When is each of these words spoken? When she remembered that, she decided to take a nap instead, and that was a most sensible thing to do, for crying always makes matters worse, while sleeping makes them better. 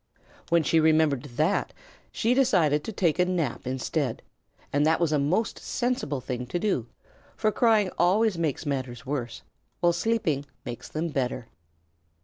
When 0.49 0.63
she 0.63 0.79
remembered 0.79 1.21
that, 1.37 1.73
she 2.11 2.33
decided 2.33 2.83
to 2.85 2.91
take 2.91 3.19
a 3.19 3.25
nap 3.25 3.67
instead, 3.67 4.23
and 4.73 4.83
that 4.83 4.99
was 4.99 5.11
a 5.11 5.19
most 5.19 5.59
sensible 5.59 6.19
thing 6.19 6.47
to 6.47 6.57
do, 6.57 6.87
for 7.37 7.51
crying 7.51 7.91
always 7.99 8.35
makes 8.35 8.65
matters 8.65 9.05
worse, 9.05 9.43
while 9.79 9.93
sleeping 9.93 10.45
makes 10.65 10.87
them 10.89 11.09
better. 11.09 11.49